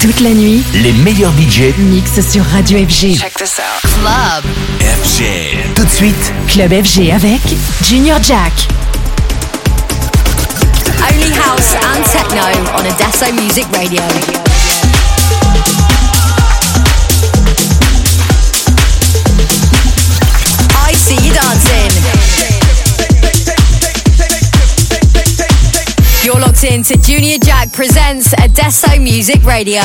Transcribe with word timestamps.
Toute 0.00 0.20
la 0.20 0.30
nuit, 0.30 0.62
les 0.74 0.92
meilleurs 0.92 1.32
budgets 1.32 1.74
mixent 1.76 2.20
sur 2.30 2.44
Radio 2.44 2.78
FG. 2.78 3.16
Check 3.18 3.34
this 3.34 3.58
out. 3.58 3.82
Club 3.82 4.44
FG. 4.80 5.74
Tout 5.74 5.84
de 5.84 5.90
suite, 5.90 6.32
Club 6.46 6.70
FG 6.72 7.10
avec 7.10 7.40
Junior 7.84 8.22
Jack. 8.22 8.52
Only 11.02 11.32
house 11.32 11.74
and 11.82 12.04
techno 12.12 12.42
on 12.76 12.86
Adesso 12.86 13.32
Music 13.34 13.66
Radio. 13.74 14.02
I 20.86 20.94
see 20.94 21.16
you 21.26 21.34
dancing. 21.34 22.07
You're 26.28 26.40
locked 26.40 26.62
in 26.62 26.82
to 26.82 26.96
Junior 26.98 27.38
Jack 27.38 27.72
presents 27.72 28.34
Adesso 28.34 29.00
Music 29.00 29.42
Radio. 29.44 29.80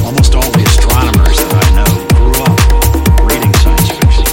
Almost 0.00 0.34
all 0.34 0.48
the 0.48 0.64
astronomers 0.64 1.36
that 1.44 1.52
I 1.60 1.68
know 1.76 1.92
grew 2.16 2.40
up 2.40 2.56
reading 3.28 3.52
science 3.60 3.90
fiction. 4.00 4.24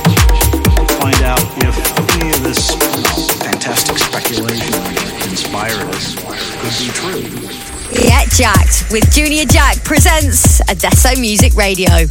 Find 0.96 1.22
out 1.28 1.44
if 1.60 1.76
any 2.16 2.32
of 2.32 2.42
this 2.42 2.72
you 2.72 3.04
know, 3.04 3.28
fantastic 3.44 3.98
speculation 3.98 4.72
that 4.72 5.28
inspired 5.28 5.84
us 5.92 6.16
could 6.16 6.76
be 6.80 6.88
true. 6.96 8.00
Get 8.02 8.30
jacked 8.32 8.90
with 8.94 9.12
Junior 9.12 9.44
Jack 9.44 9.84
presents 9.84 10.62
Adesso 10.70 11.20
Music 11.20 11.54
Radio. 11.56 12.08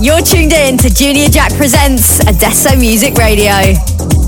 You're 0.00 0.20
tuned 0.20 0.52
in 0.52 0.76
to 0.78 0.90
Junior 0.90 1.28
Jack 1.28 1.52
Presents 1.54 2.20
Adesso 2.20 2.76
Music 2.76 3.14
Radio. 3.14 4.25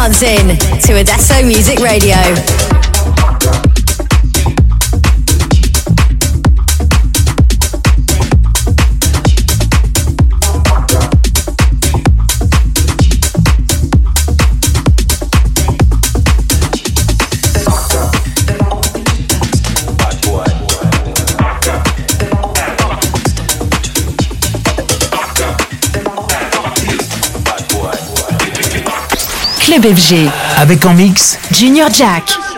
Dancing 0.00 0.56
to 0.80 0.96
Adesso 0.98 1.44
Music 1.44 1.78
Radio. 1.78 2.69
Club 29.70 29.94
FG. 29.94 30.28
Avec 30.56 30.84
en 30.84 30.94
mix 30.94 31.38
Junior 31.52 31.88
Jack. 31.92 32.49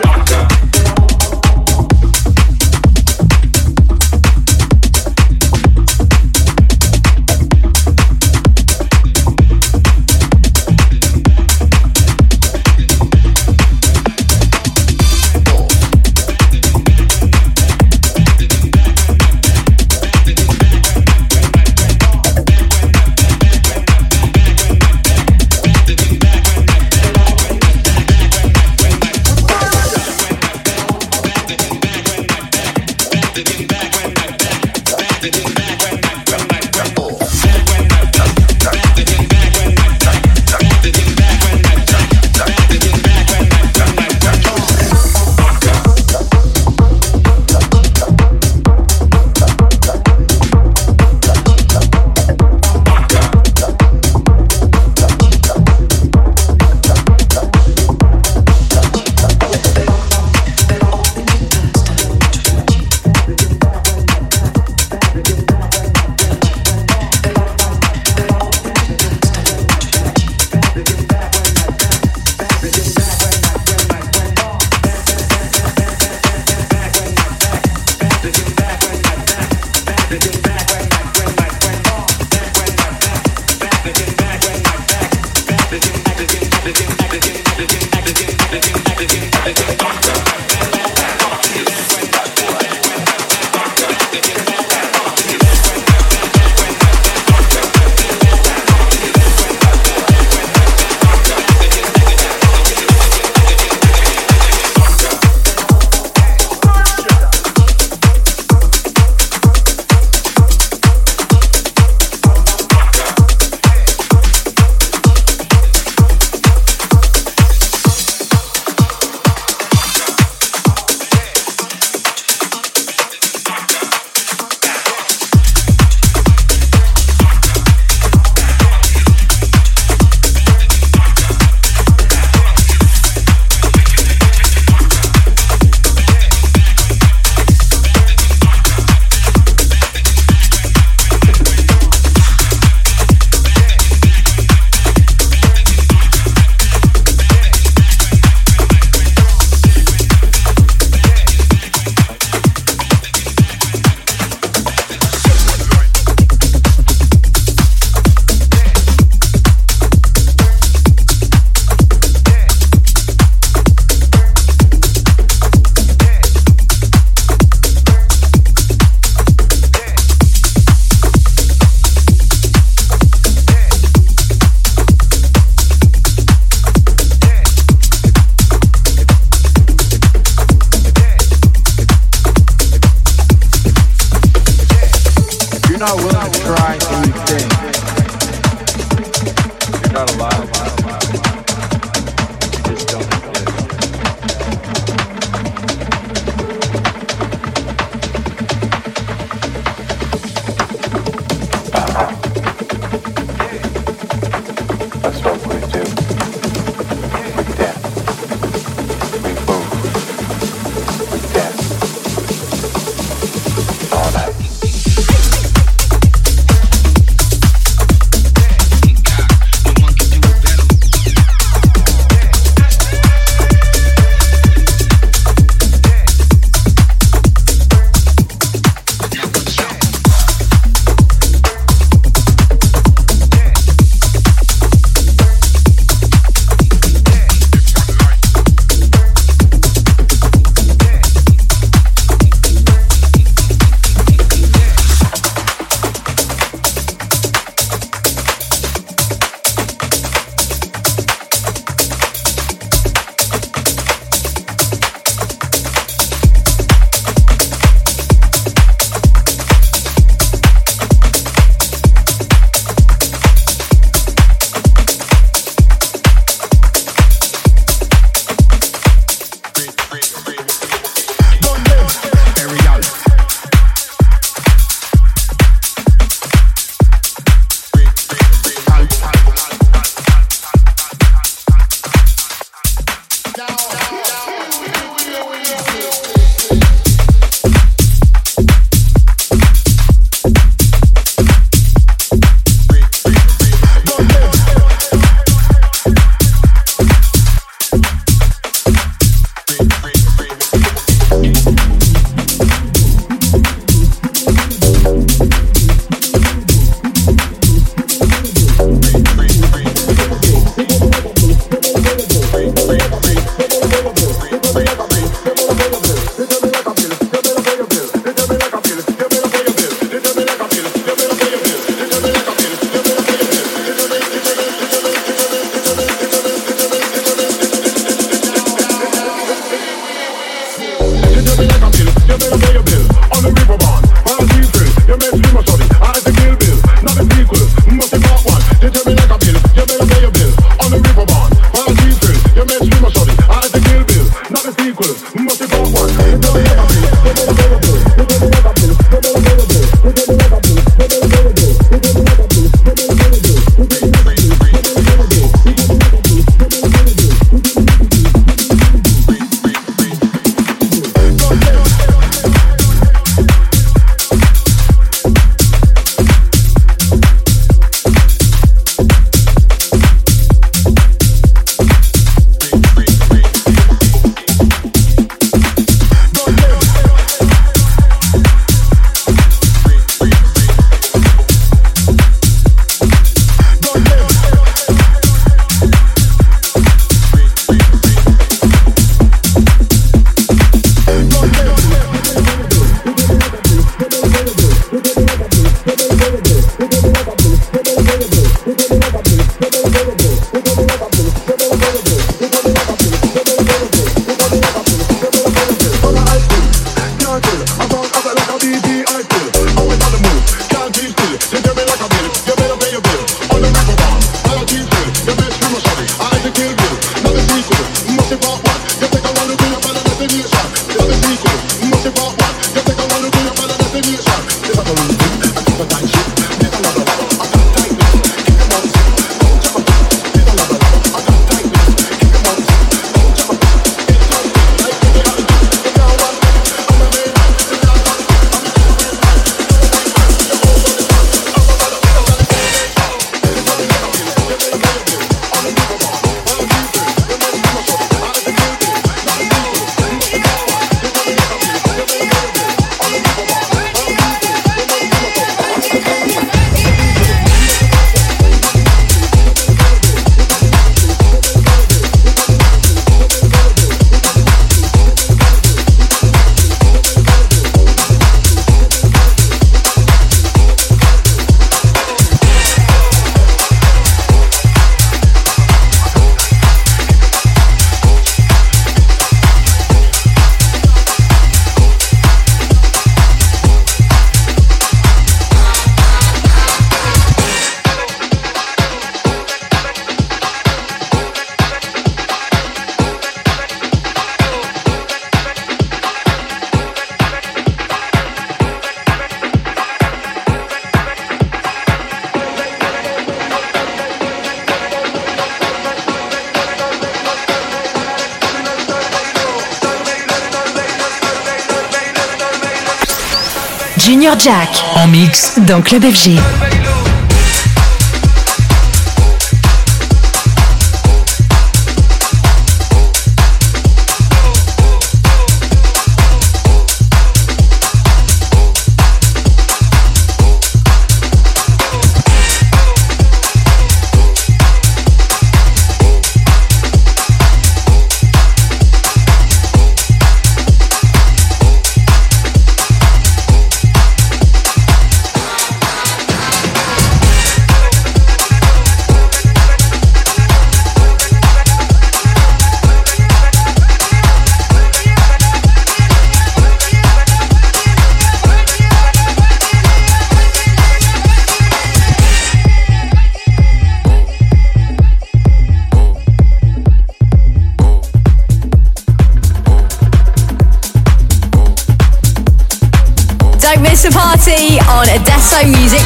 Junior 513.85 514.17
Jack 514.17 514.63
En 514.75 514.87
mix. 514.87 515.39
dans 515.45 515.61
Club 515.61 515.83
FG. 515.83 516.17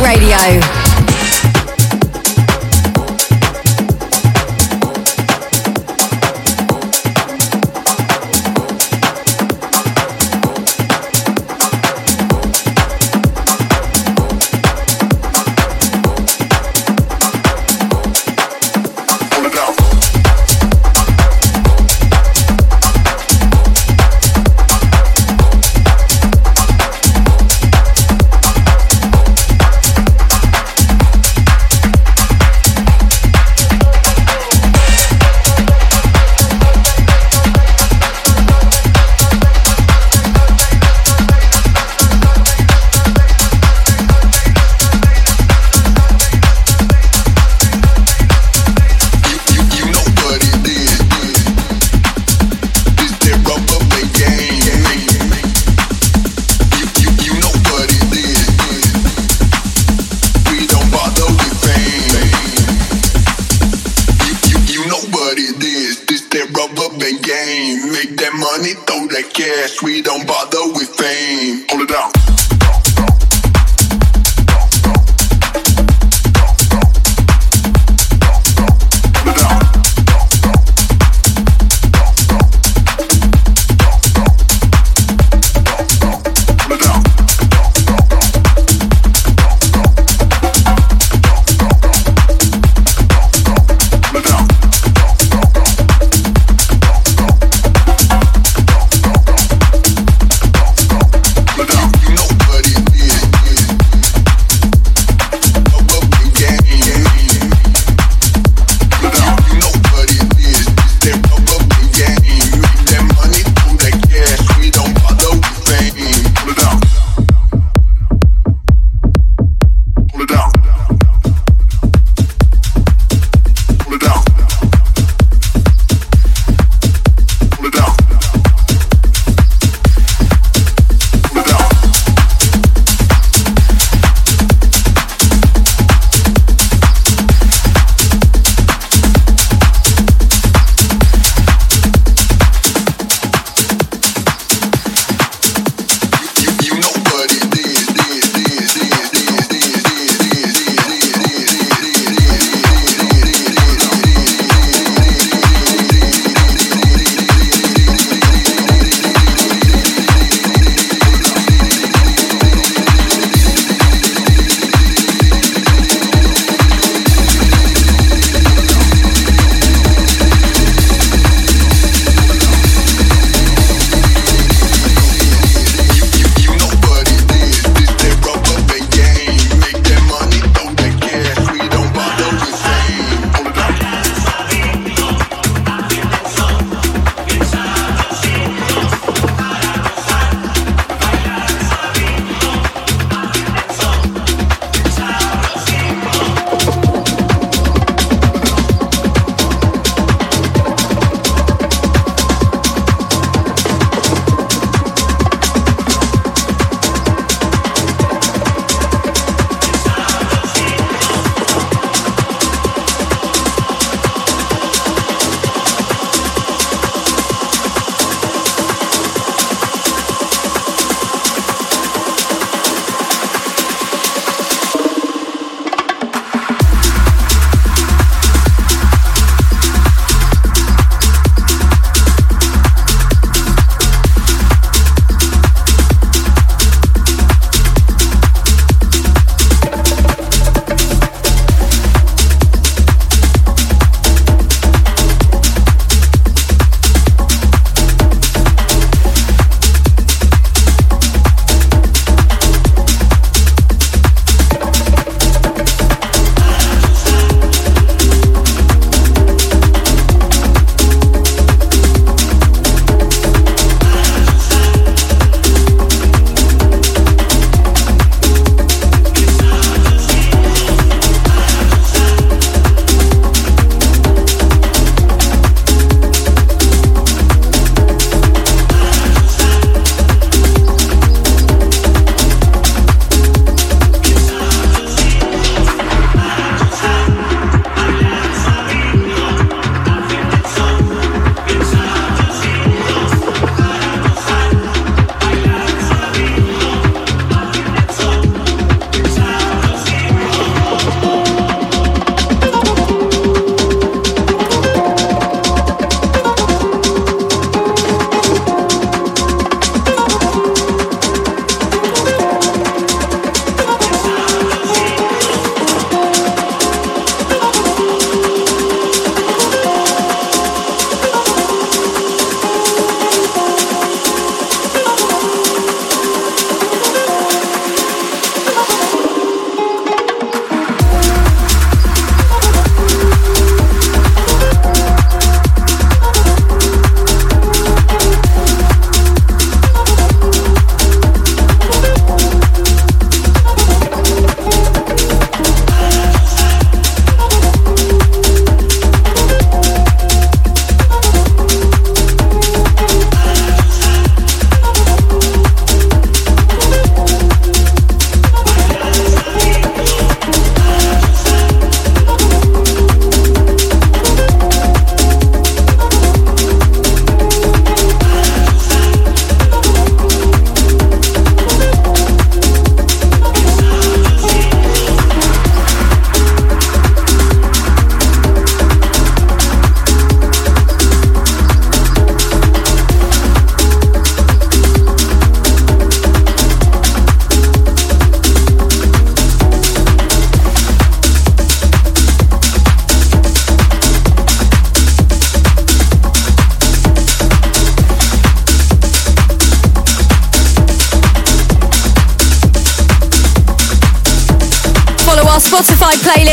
Radio. 0.08 0.77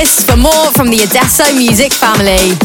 Playlist 0.05 0.31
for 0.31 0.37
more 0.37 0.71
from 0.73 0.91
the 0.91 1.03
Adesso 1.03 1.45
music 1.55 1.93
family. 1.93 2.57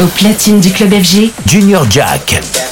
Au 0.00 0.06
platine 0.06 0.60
du 0.60 0.70
club 0.70 0.92
FG, 0.92 1.32
Junior 1.46 1.86
Jack. 1.88 2.71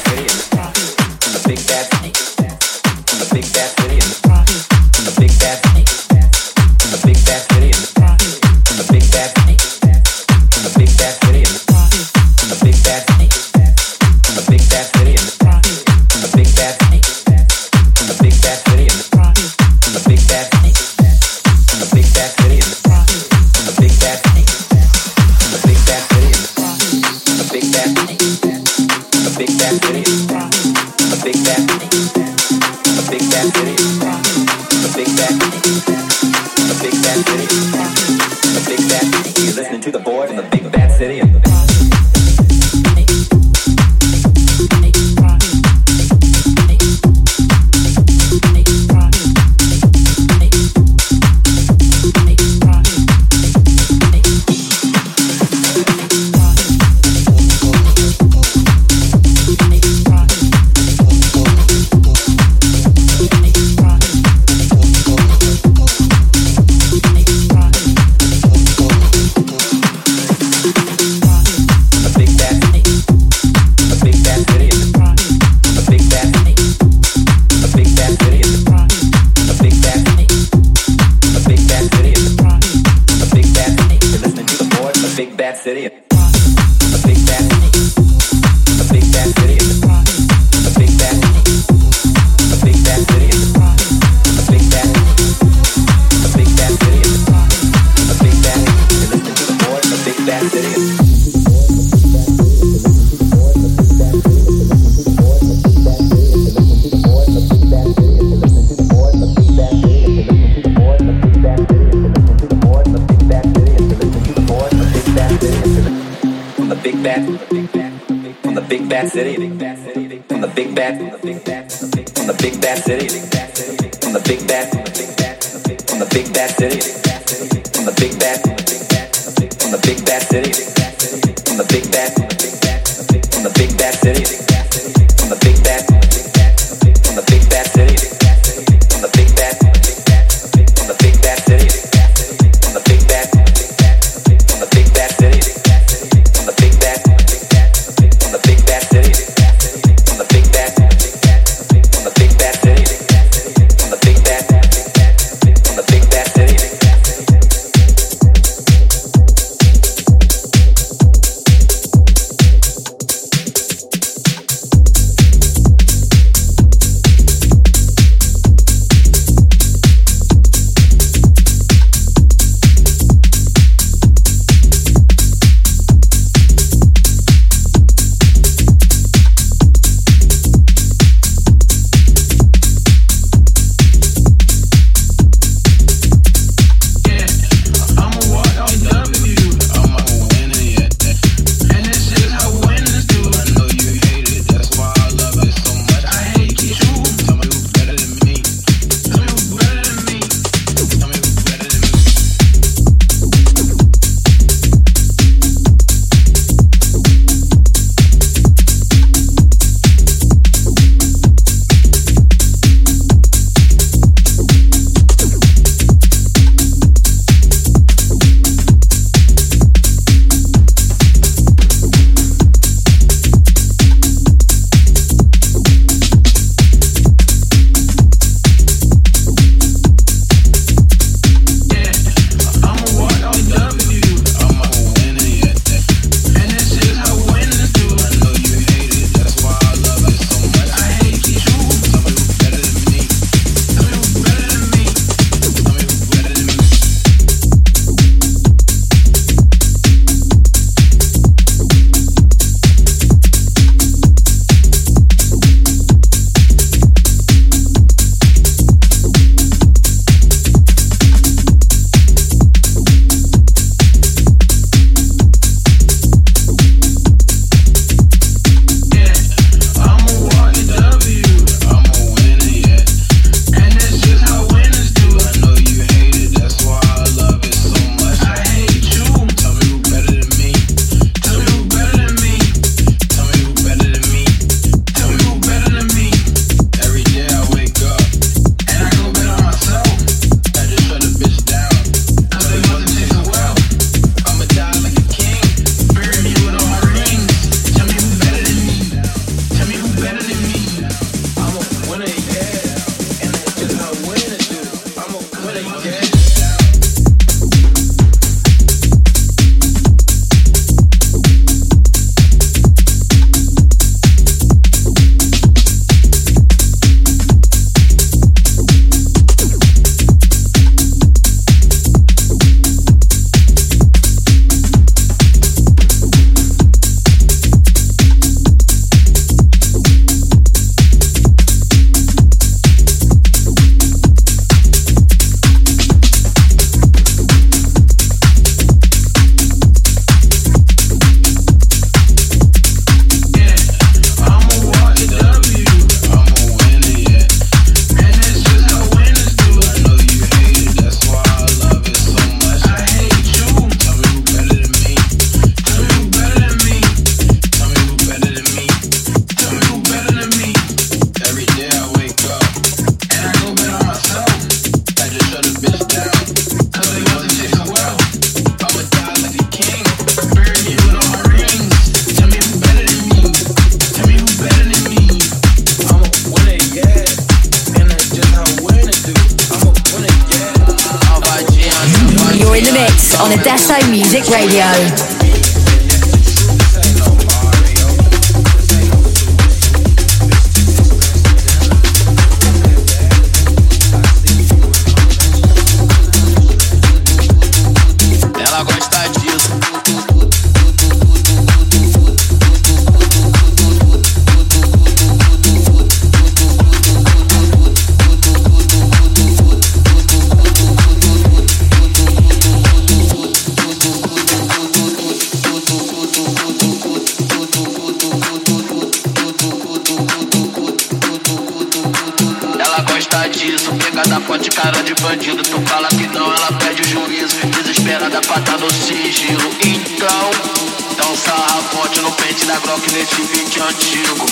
frente 432.31 432.47
da 432.47 432.59
Glock 432.61 432.93
nesse 432.93 433.23
beat 433.23 433.57
antigo. 433.61 434.27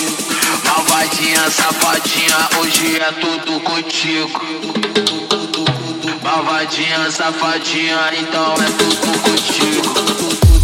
Malvadinha, 0.65 1.51
safadinha, 1.51 2.49
hoje 2.61 2.97
é 2.97 3.13
tudo 3.13 3.61
contigo. 3.61 4.41
Malvadinha, 6.23 7.11
safadinha, 7.11 8.13
então 8.17 8.55
é 8.55 8.71
tudo 8.79 9.19
contigo. 9.19 10.58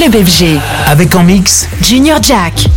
Club 0.00 0.24
FG. 0.24 0.58
Avec 0.86 1.14
en 1.14 1.22
mix 1.22 1.68
Junior 1.82 2.22
Jack. 2.22 2.70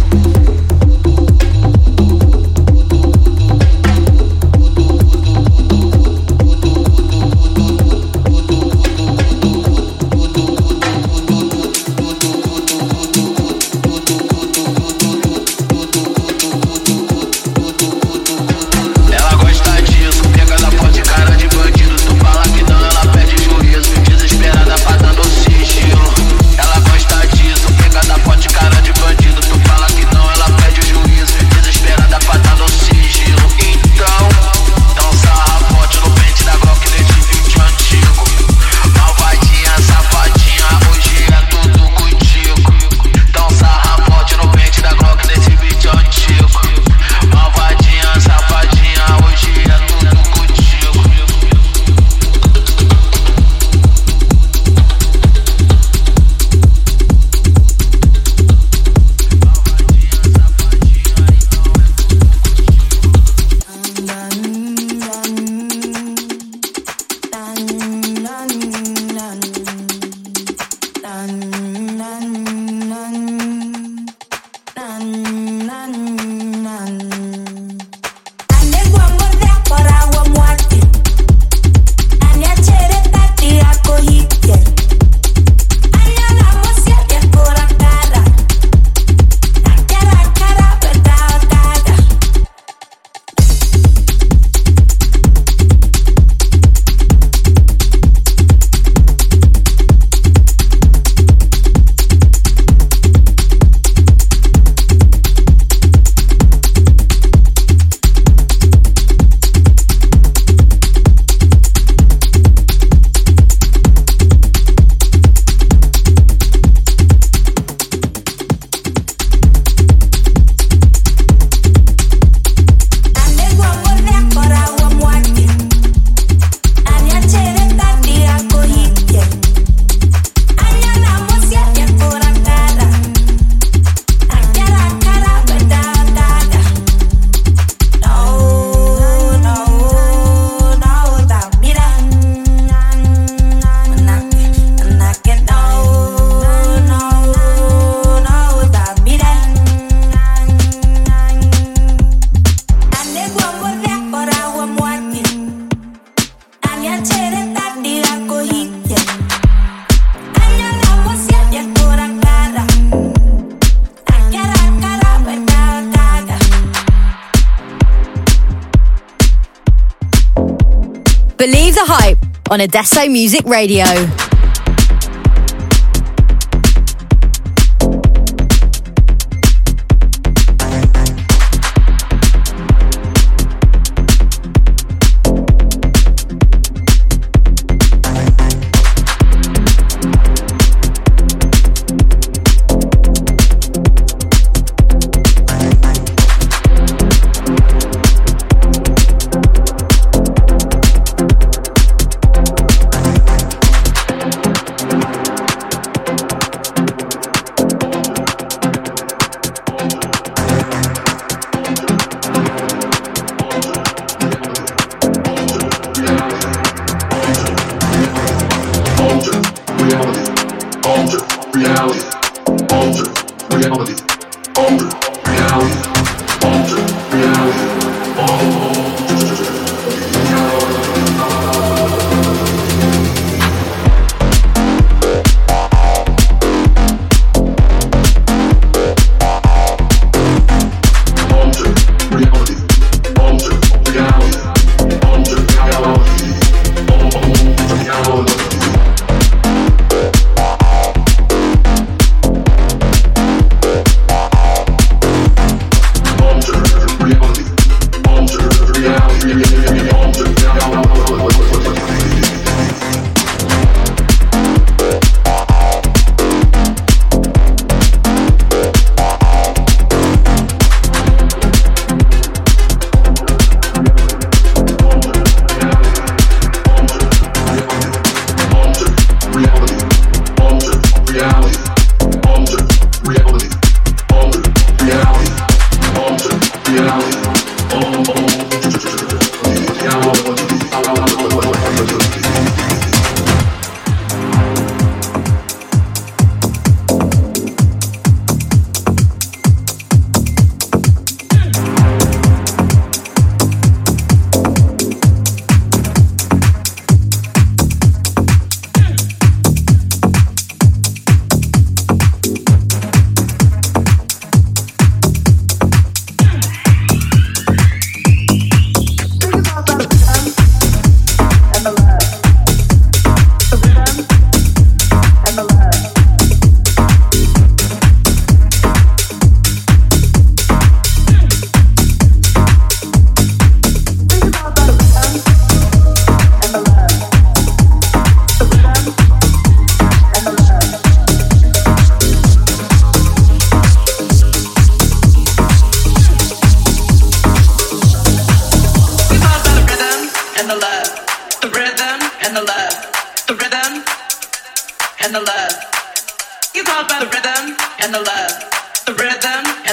On 172.54 172.62
Adesso 172.62 173.10
Music 173.10 173.47
Radio. 173.47 174.22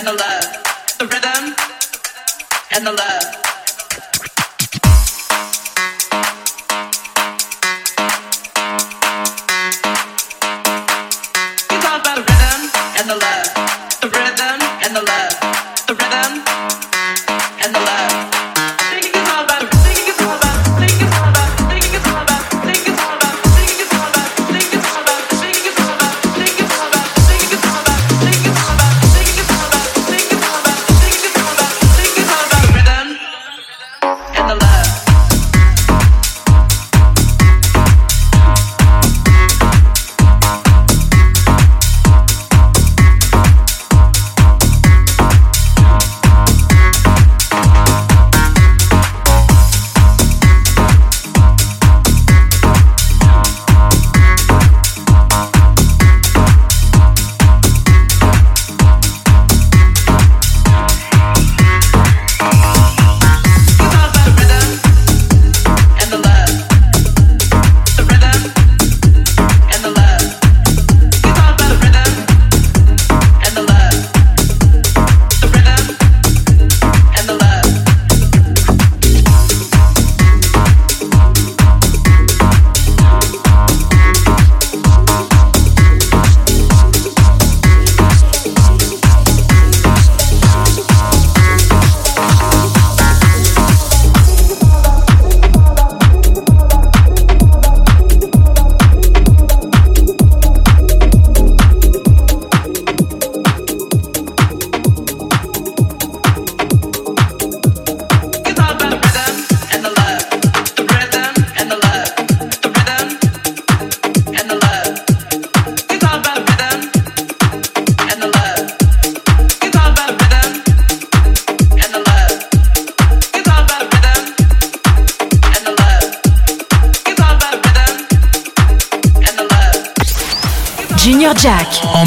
and 0.01 0.09
the 0.09 0.15
love, 0.15 0.97
the 0.99 1.07
rhythm 1.07 1.55
and 2.73 2.87
the 2.87 2.93
love. 2.93 3.20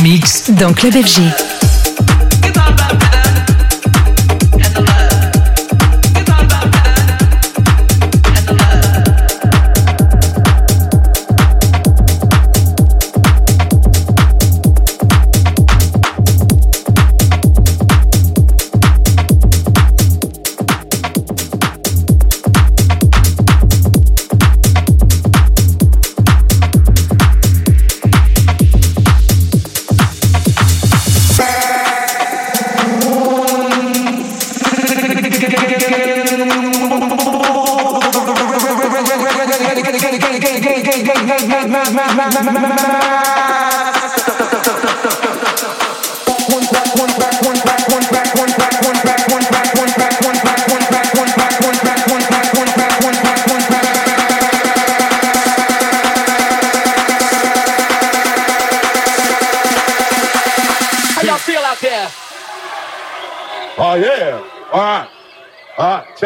mix 0.03 0.51
dans 0.51 0.73
Club 0.73 0.93
FG. 0.93 1.52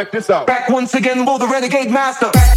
Check 0.08 0.12
this 0.12 0.30
out. 0.30 0.48
Back 0.48 0.70
once 0.70 0.94
again, 0.94 1.26
will 1.26 1.38
the 1.38 1.48
renegade 1.48 1.92
master. 1.92 2.32
music. 2.34 2.57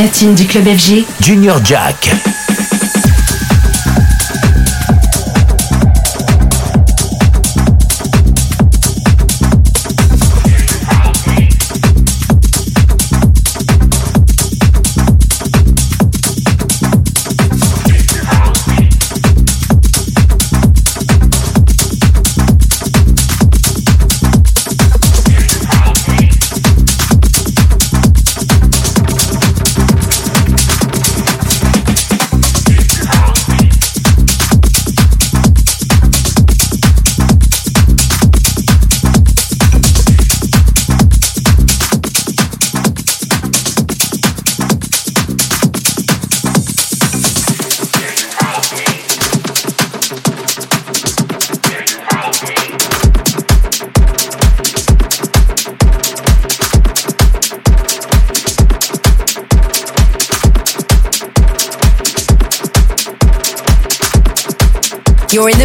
Platine 0.00 0.34
du 0.34 0.46
club 0.46 0.64
FG, 0.64 1.04
Junior 1.20 1.62
Jack. 1.62 2.39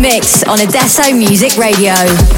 Mix 0.06 0.44
on 0.48 0.60
Adesso 0.60 1.16
Music 1.16 1.58
Radio. 1.58 2.35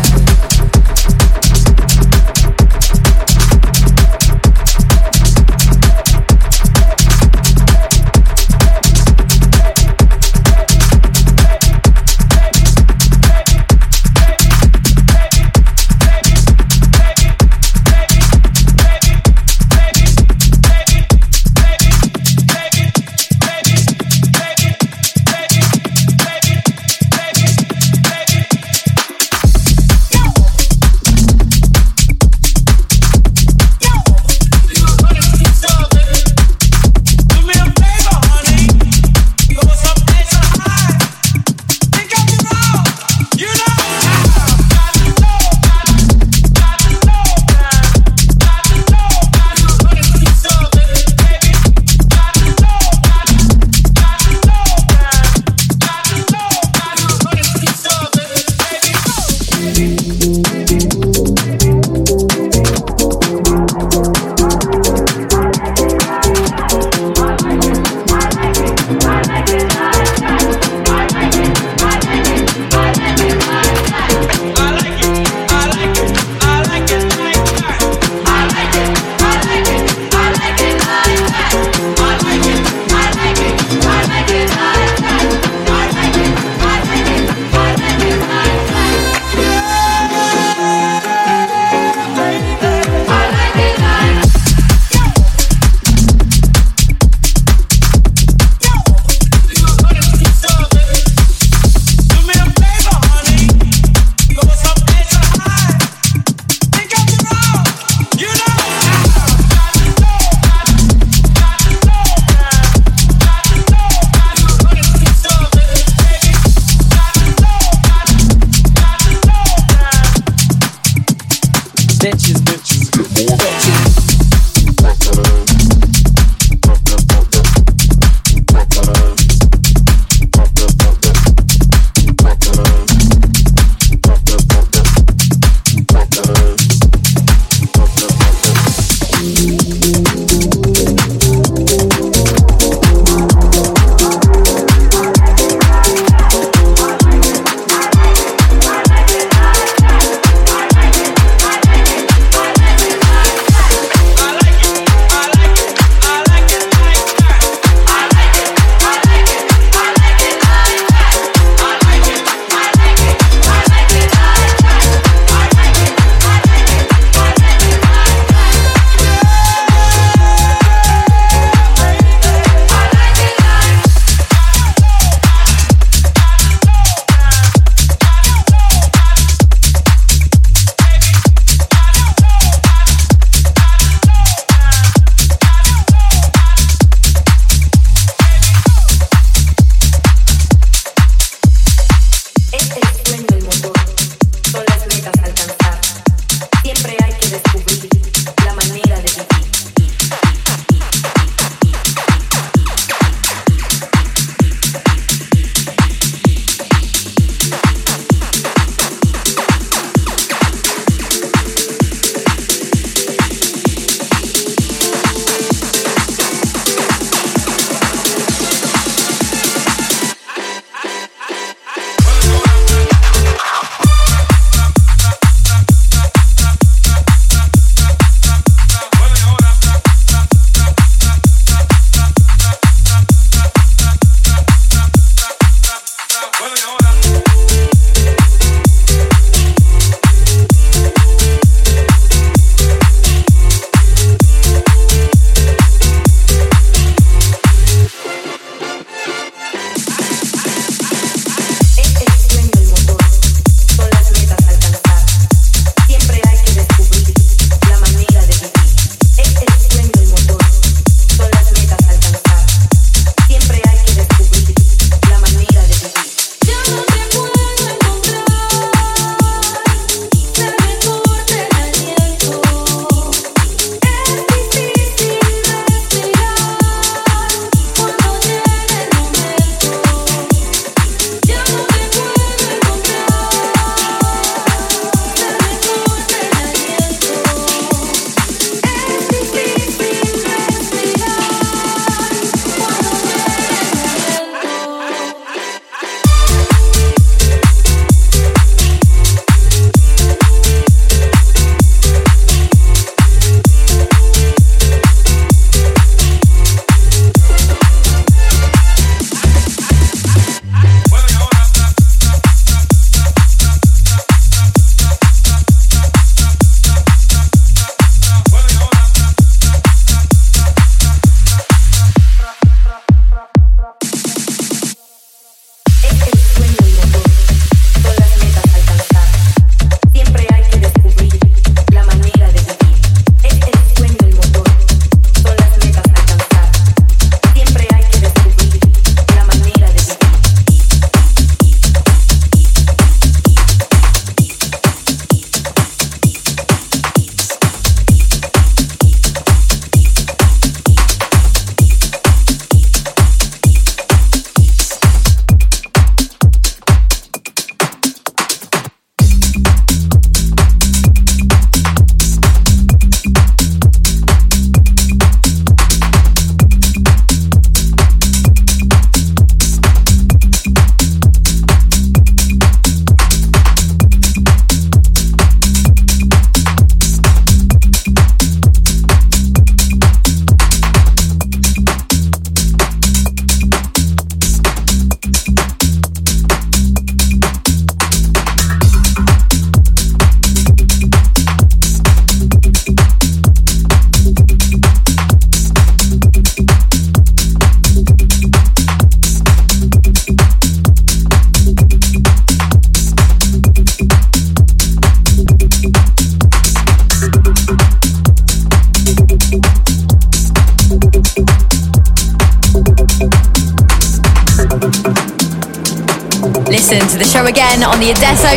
Listen 417.94 418.18
to 418.18 418.37